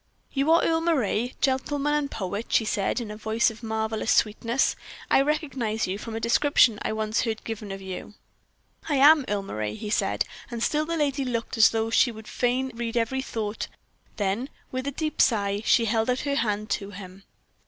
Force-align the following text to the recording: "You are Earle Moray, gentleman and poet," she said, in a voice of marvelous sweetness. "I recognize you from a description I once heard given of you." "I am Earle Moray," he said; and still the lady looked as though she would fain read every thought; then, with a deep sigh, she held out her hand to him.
"You 0.31 0.49
are 0.49 0.63
Earle 0.63 0.81
Moray, 0.81 1.33
gentleman 1.41 1.93
and 1.93 2.09
poet," 2.09 2.47
she 2.49 2.65
said, 2.65 2.99
in 2.99 3.11
a 3.11 3.15
voice 3.15 3.51
of 3.51 3.61
marvelous 3.61 4.11
sweetness. 4.11 4.75
"I 5.11 5.21
recognize 5.21 5.85
you 5.85 5.99
from 5.99 6.15
a 6.15 6.19
description 6.19 6.79
I 6.81 6.91
once 6.91 7.21
heard 7.21 7.43
given 7.43 7.71
of 7.71 7.83
you." 7.83 8.15
"I 8.89 8.95
am 8.95 9.25
Earle 9.27 9.43
Moray," 9.43 9.75
he 9.75 9.91
said; 9.91 10.25
and 10.49 10.63
still 10.63 10.87
the 10.87 10.97
lady 10.97 11.23
looked 11.23 11.55
as 11.55 11.69
though 11.69 11.91
she 11.91 12.11
would 12.11 12.27
fain 12.27 12.71
read 12.73 12.97
every 12.97 13.21
thought; 13.21 13.67
then, 14.17 14.49
with 14.71 14.87
a 14.87 14.91
deep 14.91 15.21
sigh, 15.21 15.61
she 15.65 15.85
held 15.85 16.09
out 16.09 16.21
her 16.21 16.33
hand 16.37 16.71
to 16.71 16.89
him. 16.89 17.21